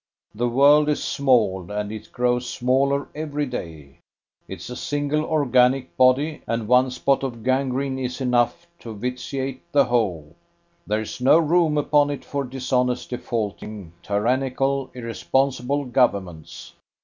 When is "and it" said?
1.71-2.11